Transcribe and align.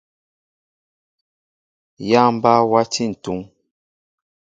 Yááŋ 2.09 2.27
mbaa 2.35 2.61
wati 2.71 3.03
ntúŋ. 3.11 3.39